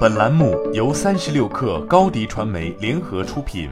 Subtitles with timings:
[0.00, 3.70] 本栏目由三十六氪高低传媒联合出品。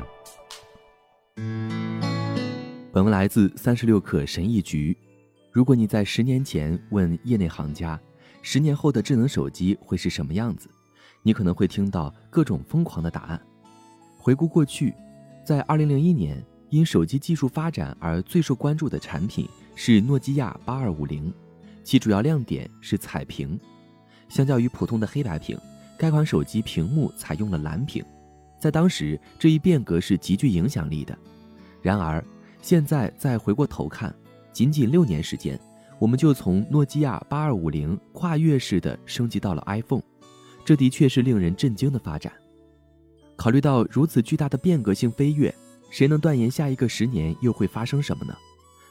[2.92, 4.96] 本文来自三十六氪神译局。
[5.52, 8.00] 如果你在十年前问业内行家，
[8.40, 10.70] 十年后的智能手机会是什么样子，
[11.22, 13.40] 你可能会听到各种疯狂的答案。
[14.16, 14.94] 回顾过去，
[15.44, 21.30] 在二零零一年，因手机技术发展而最受关注的产品是诺基亚八二五零，
[21.84, 23.60] 其主要亮点是彩屏。
[24.28, 25.58] 相较于普通的黑白屏，
[25.98, 28.02] 该款手机屏幕采用了蓝屏，
[28.58, 31.18] 在当时这一变革是极具影响力的。
[31.82, 32.24] 然而，
[32.62, 34.14] 现在再回过头看，
[34.52, 35.58] 仅仅六年时间，
[35.98, 40.02] 我们就从诺基亚八二五零跨越式的升级到了 iPhone，
[40.64, 42.32] 这的确是令人震惊的发展。
[43.36, 45.52] 考虑到如此巨大的变革性飞跃，
[45.90, 48.34] 谁能断言下一个十年又会发生什么呢？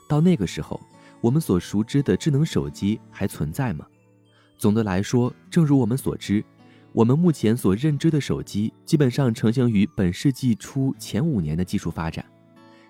[0.10, 0.80] 到那个时候，
[1.22, 3.86] 我们所熟知的智能手机还存在吗？
[4.58, 6.44] 总的来说，正如我们所知，
[6.98, 12.26] 我们目前所认知的手机基本上成型于本世纪初前五年的技术发展。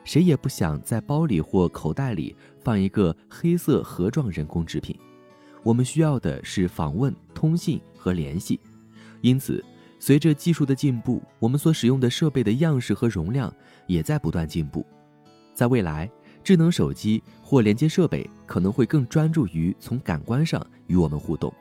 [0.06, 4.98] 谁也不想在包里或口袋里放一个黑色盒状人工制品。
[5.62, 8.58] 我们需要的是访问、通信和联系。
[9.20, 9.62] 因此，
[10.00, 13.54] 随着技术的进步，我们所使用的设备的样式和容量
[13.88, 14.86] 也在不断进步。
[15.54, 16.10] 在未来，
[16.46, 21.54] 智能手机或连接设备可能会更专注于从感官上与我们互动。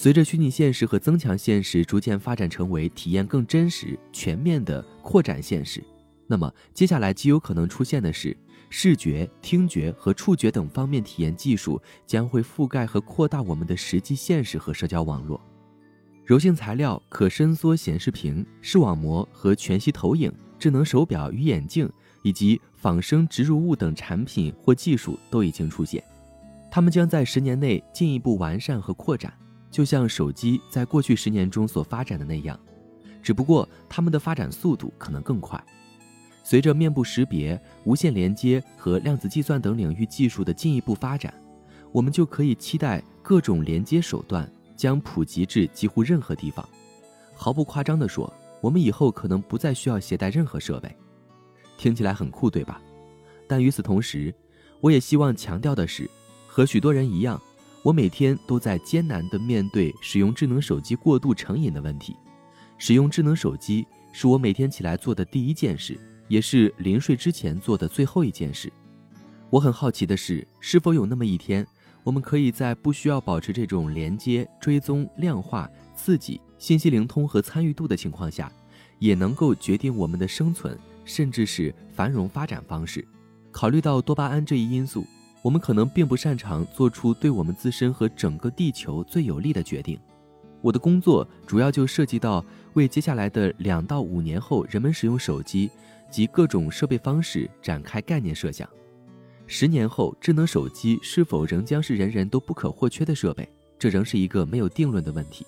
[0.00, 5.82] 随着虚拟现实和增强现实逐渐发展成为体验更真实、全面的扩展现实，
[6.28, 8.36] 那么接下来极有可能出现的是，
[8.70, 15.40] 视觉、听觉和触觉等方面体验技术将会覆盖和扩大我们的实际现实和社交网络。
[16.24, 21.90] 柔性材料、可伸缩显示屏、视网膜和全息投影、智能手表与眼镜。
[22.22, 26.02] 以及仿生植入物等产品或技术都已经出现，
[26.70, 29.32] 它们将在十年内进一步完善和扩展，
[29.70, 32.58] 就像手机在过去十年中所发展的那样，
[33.22, 35.62] 只不过它们的发展速度可能更快。
[36.42, 41.34] 随着面部识别、无线连接和量子计算等领域技术的进一步发展，
[41.92, 46.66] 我们就可以期待各种连接手段将普及至几乎任何地方。
[47.34, 50.90] 毫不夸张地说，我们以后可能不再需要携带任何设备。
[51.76, 52.80] 听起来很酷，对吧？
[53.46, 54.34] 但与此同时，
[54.80, 56.08] 我也希望强调的是，
[56.46, 57.40] 和许多人一样，
[57.88, 62.14] 我每天都在艰难地面对使用智能手机过度成瘾的问题。
[62.76, 65.98] 使用智能手机是我每天起来做的第一件事，
[66.28, 68.70] 也是临睡之前做的最后一件事。
[69.48, 71.66] 我很好奇的是，是否有那么一天，
[72.04, 75.66] 我们可以在不需要保持这种连接、追踪、量化、
[75.96, 78.52] 刺激、信息灵通和参与度的情况下，
[78.98, 80.78] 也能够决定我们的生存。
[81.06, 83.02] 甚至是繁荣发展方式。
[83.50, 85.06] 考虑到多巴胺这一因素，
[85.42, 89.98] 我们可能并不擅长做出对我们自身和整个地球最有利的决定。
[90.60, 92.44] 我的工作主要就涉及到
[92.74, 95.70] 为接下来的两到五年后人们使用手机
[96.10, 98.68] 及各种设备方式展开概念设想。
[99.46, 103.48] 十年后，智能手机是否仍将是人人都不可或缺的设备，
[103.78, 105.46] 这仍是一个没有定论的问题。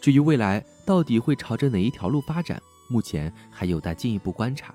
[0.00, 2.62] 至于未来到底会朝着哪一条路发展？
[2.88, 4.74] 目前还有待进一步观察。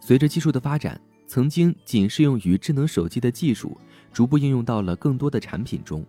[0.00, 0.98] 随着技术的发展，
[1.32, 3.74] 曾经仅适用于智能手机的技术，
[4.12, 6.04] 逐步应用到了更多的产品中。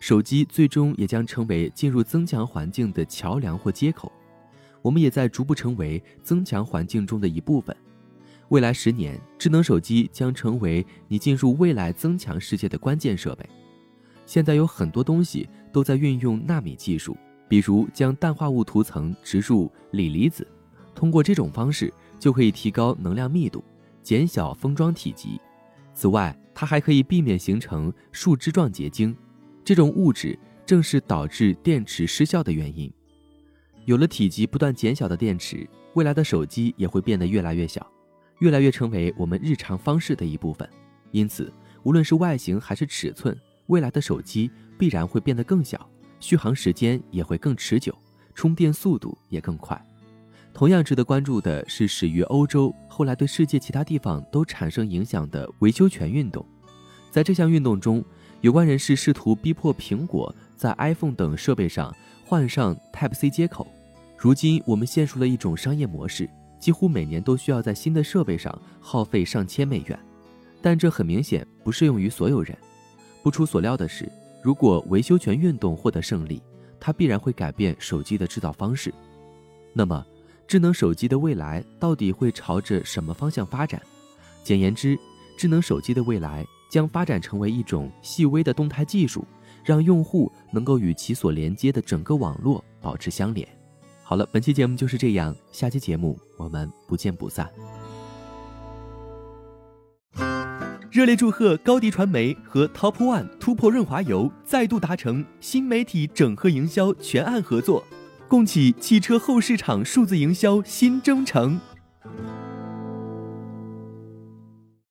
[0.00, 4.12] 手机最终也将成为进入增强环境的桥梁或接口。
[4.82, 7.74] 我们也在逐步成为增强环境中的一部分。
[8.50, 13.48] 未来十年，智能手机将成为你进入未来增强世界的关键设备。
[14.26, 17.16] 现在有很多东西都在运用纳米技术，
[17.48, 20.46] 比如将氮化物涂层植入锂离子。
[20.94, 23.64] 通过这种方式，就可以提高能量密度，
[24.06, 25.40] 减小封装体积。
[25.92, 29.16] 此外，它还可以避免形成树枝状结晶，
[29.64, 32.88] 这种物质正是导致电池失效的原因。
[33.84, 37.84] 有了体积不断减小的电池，未来的手机也会变得越来越小，
[38.38, 40.70] 越来越成为我们日常方式的一部分。
[41.10, 41.52] 因此，
[41.82, 45.84] 无论是外形还是尺寸，未来的手机必然会变得更小，
[46.20, 47.92] 续航时间也会更持久，
[48.36, 49.84] 充电速度也更快。
[50.56, 56.42] 同样值得关注的是，始于欧洲，后来对世界其他地方都产生影响的维修权运动。
[57.10, 58.02] 在这项运动中，
[58.40, 61.94] 有关人士试图逼迫苹果在 iPhone 等设备上
[62.24, 63.66] 换上 Type-C 接口。
[64.16, 66.26] 如今，我们陷入了一种商业模式，
[66.58, 69.98] 几乎每年都需要在新的设备上耗费上千美元。
[70.62, 72.56] 但这很明显不适用于所有人。
[73.22, 74.10] 不出所料的是，
[74.42, 76.42] 如果维修权运动获得胜利，
[76.80, 78.90] 它必然会改变手机的制造方式。
[79.74, 80.02] 那么，
[80.46, 83.80] 智能手机的未来到底会朝着什么方向发展？
[84.44, 84.96] 简言之，
[85.36, 89.26] 智能手机的未来将发展成为一种细微的动态技术，
[89.64, 93.46] 让用户能够与其所连接的整个网络保持相连。
[94.04, 97.50] 好了，本期节目就是这样，下期节目我们不见不散。
[100.92, 107.84] 热烈祝贺高迪传媒和 Top One 突破润滑油再度达成新媒体整合营销全案合作，
[108.28, 111.60] 共启汽车后市场数字营销新征程。